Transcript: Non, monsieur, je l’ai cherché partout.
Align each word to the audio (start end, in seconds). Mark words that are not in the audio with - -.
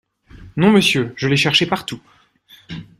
Non, 0.57 0.71
monsieur, 0.71 1.13
je 1.15 1.27
l’ai 1.27 1.37
cherché 1.37 1.67
partout. 1.67 2.01